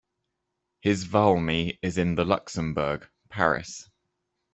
His 0.79 1.03
"V'almy" 1.05 1.77
is 1.83 1.99
in 1.99 2.15
the 2.15 2.25
Luxembourg, 2.25 3.07
Paris. 3.29 3.87